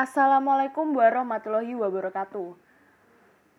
Assalamualaikum 0.00 0.96
warahmatullahi 0.96 1.76
wabarakatuh. 1.76 2.56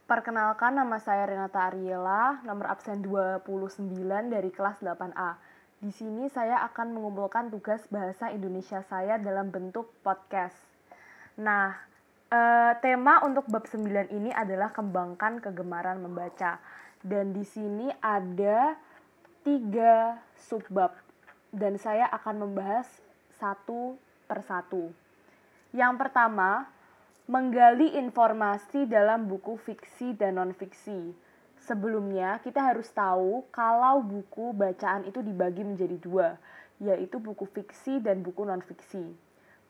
Perkenalkan 0.09 0.73
nama 0.73 0.97
saya 0.97 1.29
Renata 1.29 1.69
Ariela, 1.69 2.41
nomor 2.41 2.65
absen 2.65 3.05
29 3.05 3.77
dari 4.25 4.49
kelas 4.49 4.81
8A. 4.81 5.37
Di 5.77 5.93
sini 5.93 6.33
saya 6.33 6.65
akan 6.65 6.97
mengumpulkan 6.97 7.53
tugas 7.53 7.85
bahasa 7.93 8.33
Indonesia 8.33 8.81
saya 8.89 9.21
dalam 9.21 9.53
bentuk 9.53 9.93
podcast. 10.01 10.57
Nah, 11.37 11.77
eh, 12.33 12.73
tema 12.81 13.21
untuk 13.21 13.45
bab 13.45 13.69
9 13.69 14.09
ini 14.09 14.33
adalah 14.33 14.73
kembangkan 14.73 15.45
kegemaran 15.45 16.01
membaca. 16.01 16.57
Dan 17.05 17.37
di 17.37 17.45
sini 17.45 17.85
ada 18.01 18.81
tiga 19.45 20.17
subbab 20.41 20.89
dan 21.53 21.77
saya 21.77 22.09
akan 22.09 22.49
membahas 22.49 22.89
satu 23.37 23.93
persatu. 24.25 24.89
Yang 25.71 25.93
pertama, 26.03 26.67
menggali 27.31 27.95
informasi 27.95 28.91
dalam 28.91 29.31
buku 29.31 29.55
fiksi 29.55 30.11
dan 30.19 30.35
non-fiksi. 30.35 31.15
Sebelumnya, 31.63 32.43
kita 32.43 32.59
harus 32.59 32.91
tahu 32.91 33.47
kalau 33.55 34.03
buku 34.03 34.51
bacaan 34.51 35.07
itu 35.07 35.23
dibagi 35.23 35.63
menjadi 35.63 35.95
dua, 35.95 36.35
yaitu 36.83 37.23
buku 37.23 37.47
fiksi 37.47 38.03
dan 38.03 38.19
buku 38.19 38.43
non-fiksi. 38.43 39.15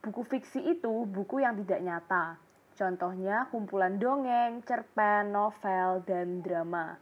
Buku 0.02 0.26
fiksi 0.26 0.74
itu 0.74 1.06
buku 1.06 1.38
yang 1.38 1.54
tidak 1.62 1.78
nyata. 1.86 2.34
Contohnya 2.74 3.46
kumpulan 3.54 4.00
dongeng, 4.00 4.64
cerpen, 4.66 5.30
novel, 5.30 6.02
dan 6.02 6.42
drama. 6.42 6.98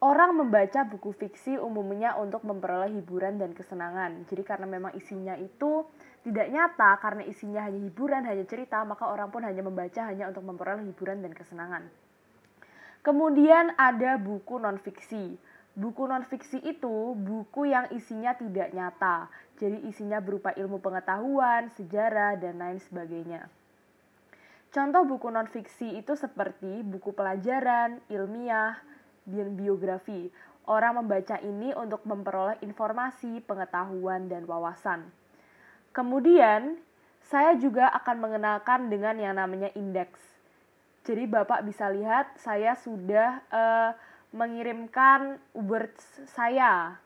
Orang 0.00 0.36
membaca 0.40 0.84
buku 0.88 1.12
fiksi 1.12 1.60
umumnya 1.60 2.16
untuk 2.16 2.44
memperoleh 2.48 2.92
hiburan 2.92 3.36
dan 3.36 3.52
kesenangan. 3.52 4.24
Jadi 4.32 4.42
karena 4.46 4.64
memang 4.64 4.96
isinya 4.96 5.36
itu 5.36 5.84
tidak 6.24 6.48
nyata 6.48 6.96
karena 7.04 7.22
isinya 7.28 7.68
hanya 7.68 7.84
hiburan, 7.84 8.24
hanya 8.24 8.48
cerita, 8.48 8.80
maka 8.88 9.12
orang 9.12 9.28
pun 9.28 9.44
hanya 9.44 9.60
membaca 9.60 10.08
hanya 10.08 10.32
untuk 10.32 10.40
memperoleh 10.48 10.88
hiburan 10.88 11.20
dan 11.20 11.36
kesenangan. 11.36 11.84
Kemudian 13.04 13.76
ada 13.76 14.16
buku 14.16 14.56
non-fiksi. 14.56 15.36
Buku 15.76 16.08
non-fiksi 16.08 16.64
itu 16.64 17.12
buku 17.12 17.68
yang 17.68 17.92
isinya 17.92 18.32
tidak 18.32 18.72
nyata. 18.72 19.28
Jadi 19.60 19.84
isinya 19.84 20.16
berupa 20.24 20.56
ilmu 20.56 20.80
pengetahuan, 20.80 21.68
sejarah, 21.76 22.40
dan 22.40 22.56
lain 22.56 22.80
sebagainya. 22.80 23.44
Contoh 24.72 25.04
buku 25.04 25.28
non-fiksi 25.28 26.00
itu 26.00 26.16
seperti 26.16 26.80
buku 26.80 27.12
pelajaran, 27.12 28.00
ilmiah, 28.08 28.80
dan 29.28 29.52
biografi. 29.60 30.32
Orang 30.64 31.04
membaca 31.04 31.36
ini 31.44 31.76
untuk 31.76 32.00
memperoleh 32.08 32.56
informasi, 32.64 33.44
pengetahuan, 33.44 34.32
dan 34.32 34.48
wawasan. 34.48 35.12
Kemudian, 35.94 36.74
saya 37.30 37.54
juga 37.54 37.86
akan 37.94 38.16
mengenalkan 38.18 38.90
dengan 38.90 39.14
yang 39.16 39.38
namanya 39.38 39.70
indeks. 39.78 40.18
Jadi 41.06 41.30
Bapak 41.30 41.62
bisa 41.62 41.86
lihat 41.86 42.34
saya 42.40 42.74
sudah 42.74 43.40
uh, 43.52 43.90
mengirimkan 44.34 45.38
words 45.54 46.02
saya. 46.34 46.98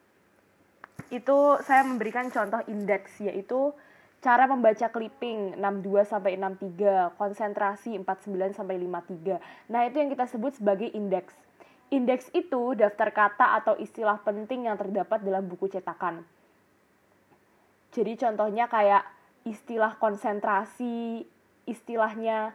Itu 1.13 1.61
saya 1.61 1.85
memberikan 1.85 2.33
contoh 2.33 2.65
indeks 2.65 3.21
yaitu 3.21 3.77
cara 4.19 4.51
membaca 4.51 4.89
clipping 4.91 5.61
62 5.61 6.09
sampai 6.09 6.41
63, 6.41 7.15
konsentrasi 7.15 7.95
49 8.03 8.57
sampai 8.57 8.77
53. 8.81 9.71
Nah, 9.71 9.87
itu 9.87 9.97
yang 10.01 10.11
kita 10.11 10.27
sebut 10.27 10.59
sebagai 10.59 10.91
indeks. 10.91 11.37
Indeks 11.89 12.29
itu 12.35 12.75
daftar 12.75 13.09
kata 13.15 13.47
atau 13.63 13.75
istilah 13.79 14.19
penting 14.25 14.67
yang 14.67 14.77
terdapat 14.81 15.23
dalam 15.23 15.47
buku 15.47 15.71
cetakan. 15.71 16.25
Jadi 17.93 18.21
contohnya 18.21 18.69
kayak 18.69 19.05
istilah 19.49 19.97
konsentrasi, 19.97 21.25
istilahnya 21.65 22.53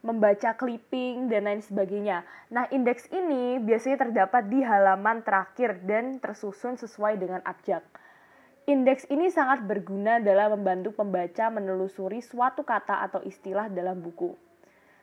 membaca 0.00 0.56
clipping 0.56 1.28
dan 1.28 1.44
lain 1.44 1.60
sebagainya. 1.60 2.24
Nah, 2.48 2.64
indeks 2.72 3.04
ini 3.12 3.60
biasanya 3.60 4.08
terdapat 4.08 4.48
di 4.48 4.64
halaman 4.64 5.20
terakhir 5.20 5.84
dan 5.84 6.16
tersusun 6.16 6.80
sesuai 6.80 7.20
dengan 7.20 7.44
abjad. 7.44 7.84
Indeks 8.64 9.08
ini 9.12 9.28
sangat 9.28 9.64
berguna 9.64 10.20
dalam 10.20 10.60
membantu 10.60 10.96
pembaca 10.96 11.52
menelusuri 11.52 12.24
suatu 12.24 12.64
kata 12.64 13.04
atau 13.08 13.20
istilah 13.24 13.68
dalam 13.68 14.00
buku. 14.00 14.32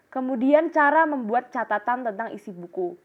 Kemudian 0.08 0.72
cara 0.74 1.04
membuat 1.04 1.52
catatan 1.54 2.08
tentang 2.08 2.34
isi 2.34 2.50
buku. 2.50 2.98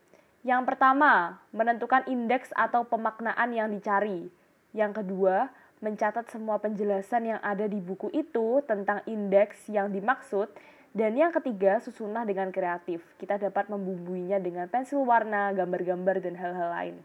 Yang 0.47 0.73
pertama, 0.73 1.43
menentukan 1.51 2.07
indeks 2.09 2.55
atau 2.57 2.87
pemaknaan 2.87 3.51
yang 3.53 3.69
dicari. 3.69 4.31
Yang 4.73 5.03
kedua, 5.03 5.51
mencatat 5.83 6.31
semua 6.31 6.63
penjelasan 6.63 7.35
yang 7.35 7.41
ada 7.43 7.67
di 7.67 7.83
buku 7.83 8.09
itu 8.15 8.63
tentang 8.65 9.03
indeks 9.05 9.67
yang 9.67 9.91
dimaksud, 9.91 10.49
dan 10.93 11.17
yang 11.17 11.33
ketiga, 11.33 11.81
susunlah 11.81 12.23
dengan 12.29 12.53
kreatif. 12.53 13.01
Kita 13.17 13.41
dapat 13.41 13.73
membumbuinya 13.73 14.37
dengan 14.37 14.69
pensil 14.69 15.03
warna, 15.03 15.49
gambar-gambar, 15.57 16.21
dan 16.21 16.37
hal-hal 16.37 16.69
lain. 16.69 16.97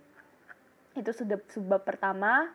Itu 0.94 1.16
sudah 1.16 1.40
subbab 1.48 1.88
pertama. 1.88 2.52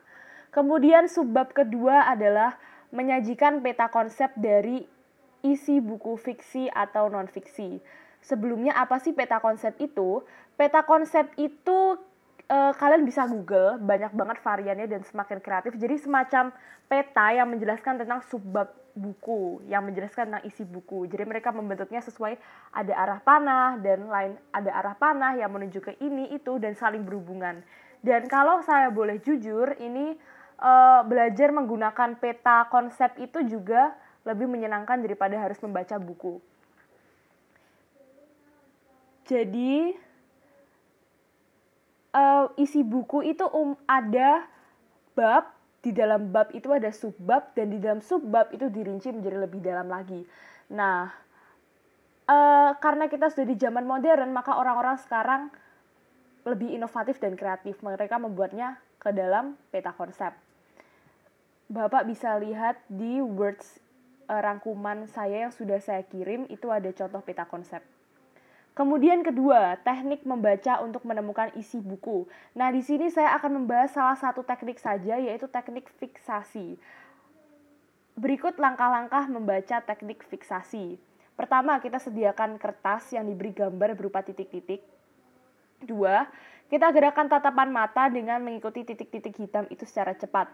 Kemudian 0.53 1.09
subbab 1.09 1.57
kedua 1.57 2.05
adalah 2.13 2.61
menyajikan 2.93 3.65
peta 3.65 3.89
konsep 3.89 4.29
dari 4.37 4.85
isi 5.41 5.81
buku 5.81 6.21
fiksi 6.21 6.69
atau 6.69 7.09
non-fiksi. 7.09 7.81
Sebelumnya 8.21 8.77
apa 8.77 9.01
sih 9.01 9.17
peta 9.17 9.41
konsep 9.41 9.73
itu? 9.81 10.21
Peta 10.55 10.85
konsep 10.85 11.33
itu 11.41 11.97
uh, 12.53 12.73
kalian 12.77 13.09
bisa 13.09 13.25
Google 13.25 13.81
banyak 13.81 14.13
banget 14.13 14.39
variannya 14.45 14.87
dan 14.87 15.01
semakin 15.09 15.41
kreatif. 15.41 15.73
Jadi 15.81 15.97
semacam 15.97 16.53
peta 16.87 17.27
yang 17.33 17.49
menjelaskan 17.49 18.05
tentang 18.05 18.21
subbab 18.29 18.69
buku, 18.93 19.65
yang 19.73 19.89
menjelaskan 19.89 20.29
tentang 20.29 20.45
isi 20.45 20.69
buku. 20.69 21.09
Jadi 21.09 21.25
mereka 21.25 21.49
membentuknya 21.49 22.05
sesuai 22.05 22.37
ada 22.77 22.93
arah 22.93 23.21
panah 23.25 23.81
dan 23.81 24.05
lain 24.05 24.37
ada 24.53 24.71
arah 24.77 24.97
panah 25.01 25.33
yang 25.41 25.49
menuju 25.49 25.81
ke 25.81 25.97
ini 26.05 26.29
itu 26.37 26.61
dan 26.61 26.77
saling 26.77 27.01
berhubungan. 27.01 27.65
Dan 28.05 28.29
kalau 28.29 28.61
saya 28.67 28.91
boleh 28.93 29.23
jujur, 29.23 29.79
ini 29.79 30.19
uh, 30.59 31.01
belajar 31.07 31.55
menggunakan 31.55 32.19
peta 32.19 32.67
konsep 32.69 33.15
itu 33.23 33.47
juga 33.47 33.95
lebih 34.27 34.51
menyenangkan 34.51 34.99
daripada 35.01 35.39
harus 35.39 35.59
membaca 35.63 35.97
buku. 36.03 36.43
Jadi 39.23 39.95
uh, 42.13 42.53
isi 42.61 42.85
buku 42.85 43.25
itu 43.27 43.45
um, 43.51 43.75
ada 43.89 44.47
bab 45.17 45.53
di 45.83 45.91
dalam 45.91 46.31
bab 46.31 46.55
itu 46.55 46.71
ada 46.71 46.95
subbab 46.95 47.53
dan 47.59 47.75
di 47.75 47.83
dalam 47.83 47.99
subbab 47.99 48.55
itu 48.55 48.71
dirinci 48.71 49.11
menjadi 49.11 49.39
lebih 49.43 49.61
dalam 49.61 49.91
lagi. 49.91 50.23
Nah, 50.71 51.11
uh, 52.31 52.71
karena 52.79 53.11
kita 53.11 53.29
sudah 53.35 53.47
di 53.51 53.59
zaman 53.59 53.83
modern, 53.83 54.31
maka 54.31 54.55
orang-orang 54.55 54.97
sekarang 55.03 55.43
lebih 56.47 56.71
inovatif 56.71 57.19
dan 57.19 57.35
kreatif. 57.35 57.83
Mereka 57.83 58.23
membuatnya 58.23 58.79
ke 59.03 59.11
dalam 59.11 59.59
peta 59.75 59.91
konsep. 59.91 60.31
Bapak 61.67 62.07
bisa 62.07 62.39
lihat 62.39 62.79
di 62.87 63.19
words 63.19 63.83
uh, 64.31 64.39
rangkuman 64.39 65.11
saya 65.11 65.49
yang 65.49 65.53
sudah 65.55 65.83
saya 65.83 66.07
kirim 66.07 66.47
itu 66.47 66.71
ada 66.71 66.89
contoh 66.95 67.25
peta 67.27 67.43
konsep. 67.49 67.83
Kemudian 68.73 69.21
kedua, 69.21 69.77
teknik 69.85 70.25
membaca 70.25 70.81
untuk 70.81 71.05
menemukan 71.05 71.53
isi 71.61 71.77
buku. 71.77 72.25
Nah, 72.57 72.73
di 72.73 72.81
sini 72.81 73.13
saya 73.13 73.37
akan 73.37 73.61
membahas 73.61 73.93
salah 73.93 74.17
satu 74.17 74.41
teknik 74.41 74.81
saja 74.81 75.21
yaitu 75.21 75.45
teknik 75.45 75.93
fiksasi. 76.01 76.81
Berikut 78.17 78.57
langkah-langkah 78.57 79.29
membaca 79.29 79.85
teknik 79.85 80.25
fiksasi. 80.25 80.97
Pertama, 81.37 81.85
kita 81.85 82.01
sediakan 82.01 82.57
kertas 82.57 83.13
yang 83.13 83.29
diberi 83.29 83.53
gambar 83.53 83.93
berupa 83.93 84.25
titik-titik. 84.25 84.81
Dua, 85.85 86.25
kita 86.73 86.89
gerakan 86.97 87.29
tatapan 87.29 87.69
mata 87.69 88.09
dengan 88.09 88.41
mengikuti 88.41 88.89
titik-titik 88.89 89.37
hitam 89.37 89.69
itu 89.69 89.85
secara 89.85 90.17
cepat. 90.17 90.49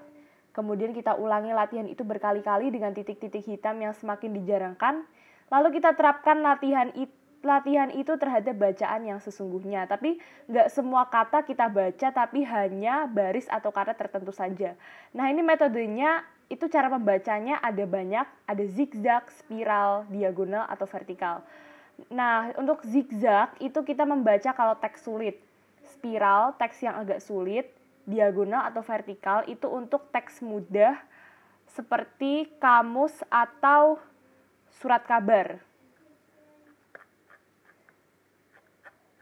Kemudian 0.50 0.90
kita 0.90 1.14
ulangi 1.14 1.54
latihan 1.54 1.86
itu 1.86 2.02
berkali-kali 2.02 2.74
dengan 2.74 2.90
titik-titik 2.90 3.46
hitam 3.46 3.78
yang 3.78 3.94
semakin 3.94 4.34
dijarangkan. 4.42 5.06
Lalu 5.54 5.78
kita 5.78 5.94
terapkan 5.94 6.42
latihan 6.42 6.90
itu 6.98 7.17
latihan 7.42 7.90
itu 7.94 8.14
terhadap 8.18 8.54
bacaan 8.58 9.06
yang 9.06 9.20
sesungguhnya. 9.22 9.86
Tapi 9.86 10.18
nggak 10.50 10.68
semua 10.72 11.06
kata 11.06 11.46
kita 11.46 11.70
baca, 11.70 12.08
tapi 12.10 12.42
hanya 12.42 13.06
baris 13.06 13.46
atau 13.46 13.70
kata 13.70 13.94
tertentu 13.94 14.34
saja. 14.34 14.74
Nah 15.14 15.30
ini 15.30 15.40
metodenya, 15.42 16.26
itu 16.48 16.64
cara 16.66 16.88
membacanya 16.88 17.60
ada 17.60 17.84
banyak, 17.84 18.26
ada 18.48 18.64
zigzag, 18.66 19.28
spiral, 19.30 20.08
diagonal, 20.08 20.64
atau 20.66 20.88
vertikal. 20.88 21.44
Nah 22.08 22.56
untuk 22.56 22.82
zigzag 22.86 23.52
itu 23.60 23.84
kita 23.84 24.08
membaca 24.08 24.50
kalau 24.56 24.74
teks 24.80 25.04
sulit. 25.04 25.36
Spiral, 25.88 26.52
teks 26.60 26.84
yang 26.84 27.00
agak 27.00 27.24
sulit, 27.24 27.72
diagonal 28.08 28.64
atau 28.64 28.80
vertikal 28.80 29.44
itu 29.44 29.68
untuk 29.68 30.08
teks 30.08 30.40
mudah 30.40 30.96
seperti 31.68 32.48
kamus 32.56 33.12
atau 33.28 34.00
surat 34.80 35.04
kabar. 35.04 35.67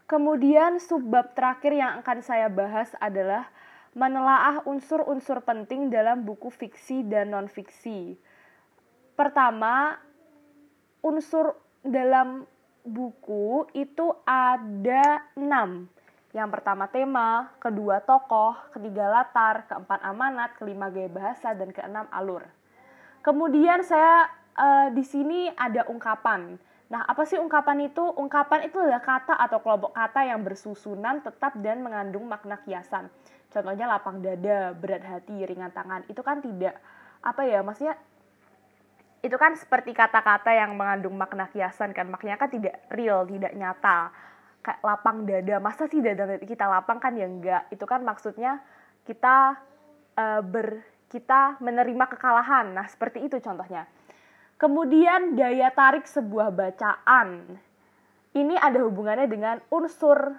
Kemudian 0.07 0.79
subbab 0.79 1.35
terakhir 1.35 1.75
yang 1.75 1.99
akan 1.99 2.23
saya 2.23 2.47
bahas 2.47 2.95
adalah 3.03 3.51
menelaah 3.91 4.63
unsur-unsur 4.63 5.43
penting 5.43 5.91
dalam 5.91 6.23
buku 6.23 6.47
fiksi 6.47 7.03
dan 7.03 7.35
non-fiksi. 7.35 8.15
Pertama, 9.19 9.99
unsur 11.03 11.59
dalam 11.83 12.47
buku 12.87 13.67
itu 13.75 14.15
ada 14.23 15.27
enam. 15.35 15.91
Yang 16.31 16.49
pertama 16.55 16.87
tema, 16.87 17.51
kedua 17.59 17.99
tokoh, 17.99 18.55
ketiga 18.71 19.11
latar, 19.11 19.67
keempat 19.67 19.99
amanat, 20.07 20.55
kelima 20.55 20.87
gaya 20.87 21.11
bahasa, 21.11 21.51
dan 21.51 21.75
keenam 21.75 22.07
alur. 22.15 22.47
Kemudian 23.25 23.83
saya 23.83 24.29
uh, 24.55 24.87
di 24.95 25.03
sini 25.03 25.51
ada 25.51 25.83
ungkapan. 25.91 26.55
Nah, 26.87 27.03
apa 27.03 27.27
sih 27.27 27.35
ungkapan 27.35 27.91
itu? 27.91 27.99
Ungkapan 27.99 28.63
itu 28.63 28.79
adalah 28.79 29.03
kata 29.03 29.35
atau 29.35 29.59
kelompok 29.59 29.91
kata 29.91 30.23
yang 30.23 30.39
bersusunan, 30.39 31.19
tetap, 31.19 31.59
dan 31.59 31.83
mengandung 31.83 32.23
makna 32.23 32.63
kiasan. 32.63 33.11
Contohnya 33.51 33.91
lapang 33.91 34.23
dada, 34.23 34.71
berat 34.71 35.03
hati, 35.03 35.43
ringan 35.43 35.71
tangan. 35.75 36.07
Itu 36.07 36.23
kan 36.23 36.39
tidak, 36.39 36.79
apa 37.19 37.43
ya, 37.43 37.59
maksudnya 37.59 37.99
itu 39.19 39.35
kan 39.35 39.59
seperti 39.59 39.91
kata-kata 39.91 40.55
yang 40.55 40.79
mengandung 40.79 41.19
makna 41.19 41.51
kiasan 41.51 41.91
kan. 41.91 42.07
Maknanya 42.07 42.39
kan 42.39 42.49
tidak 42.55 42.79
real, 42.87 43.27
tidak 43.27 43.51
nyata. 43.51 44.15
Kayak 44.63 44.79
lapang 44.83 45.27
dada, 45.27 45.55
masa 45.59 45.91
sih 45.91 45.99
dada 45.99 46.23
kita 46.39 46.71
lapang 46.71 47.03
kan 47.03 47.19
ya 47.19 47.27
enggak. 47.27 47.67
Itu 47.67 47.83
kan 47.83 48.03
maksudnya 48.07 48.63
kita 49.03 49.59
uh, 50.15 50.41
ber 50.43 50.83
kita 51.07 51.59
menerima 51.59 52.05
kekalahan. 52.15 52.71
Nah, 52.75 52.87
seperti 52.87 53.27
itu 53.27 53.39
contohnya. 53.39 53.87
Kemudian 54.57 55.37
daya 55.37 55.69
tarik 55.69 56.09
sebuah 56.09 56.49
bacaan. 56.49 57.61
Ini 58.33 58.57
ada 58.57 58.81
hubungannya 58.81 59.29
dengan 59.29 59.61
unsur 59.69 60.33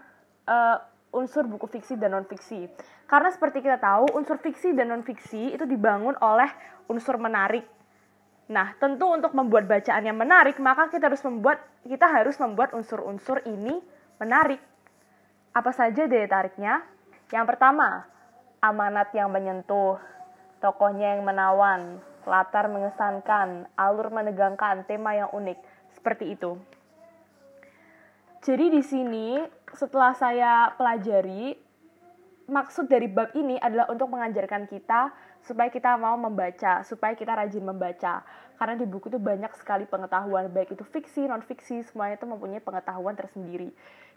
uh, 0.47 0.79
unsur 1.15 1.47
buku 1.47 1.71
fiksi 1.71 1.95
dan 1.95 2.19
non 2.19 2.27
fiksi. 2.27 2.67
Karena 3.09 3.31
seperti 3.33 3.65
kita 3.65 3.79
tahu, 3.81 4.19
unsur 4.19 4.43
fiksi 4.43 4.75
dan 4.75 4.91
non 4.91 5.07
fiksi 5.07 5.55
itu 5.55 5.65
dibangun 5.65 6.19
oleh 6.19 6.51
unsur 6.91 7.17
menarik. 7.17 7.65
Nah, 8.49 8.73
tentu 8.81 9.07
untuk 9.07 9.37
membuat 9.37 9.69
bacaan 9.69 10.03
yang 10.03 10.17
menarik, 10.17 10.57
maka 10.59 10.89
kita 10.89 11.13
harus 11.13 11.23
membuat 11.23 11.61
kita 11.85 12.09
harus 12.09 12.37
membuat 12.41 12.73
unsur-unsur 12.73 13.45
ini 13.45 13.79
menarik. 14.19 14.61
Apa 15.53 15.71
saja 15.71 16.09
daya 16.09 16.27
tariknya? 16.27 16.81
Yang 17.29 17.45
pertama, 17.55 18.09
amanat 18.65 19.13
yang 19.13 19.29
menyentuh, 19.29 20.01
tokohnya 20.65 21.17
yang 21.17 21.29
menawan, 21.29 22.01
latar 22.25 22.67
mengesankan, 22.73 23.69
alur 23.79 24.11
menegangkan, 24.11 24.87
tema 24.89 25.15
yang 25.15 25.31
unik, 25.31 25.59
seperti 25.95 26.35
itu. 26.35 26.59
Jadi 28.43 28.71
di 28.71 28.83
sini 28.83 29.43
setelah 29.75 30.15
saya 30.15 30.73
pelajari 30.79 31.59
maksud 32.49 32.89
dari 32.89 33.07
bab 33.11 33.37
ini 33.37 33.61
adalah 33.61 33.93
untuk 33.93 34.09
mengajarkan 34.09 34.65
kita 34.71 35.13
supaya 35.45 35.69
kita 35.69 35.95
mau 36.01 36.17
membaca, 36.17 36.81
supaya 36.83 37.13
kita 37.13 37.37
rajin 37.37 37.63
membaca. 37.63 38.25
Karena 38.59 38.75
di 38.75 38.89
buku 38.89 39.13
itu 39.13 39.21
banyak 39.23 39.55
sekali 39.55 39.87
pengetahuan, 39.87 40.51
baik 40.51 40.75
itu 40.75 40.83
fiksi, 40.83 41.31
non-fiksi, 41.31 41.87
semuanya 41.87 42.19
itu 42.19 42.27
mempunyai 42.27 42.59
pengetahuan 42.59 43.15
tersendiri. 43.15 43.71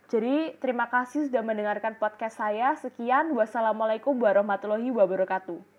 Jadi, 0.10 0.58
terima 0.58 0.90
kasih 0.90 1.30
sudah 1.30 1.46
mendengarkan 1.46 1.96
podcast 2.02 2.42
saya. 2.42 2.74
Sekian, 2.76 3.32
wassalamualaikum 3.38 4.18
warahmatullahi 4.18 4.90
wabarakatuh. 4.90 5.62